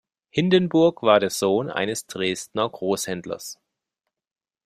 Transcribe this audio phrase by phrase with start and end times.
[0.31, 3.59] Hindenburg war der Sohn eines Dresdner Großhändlers.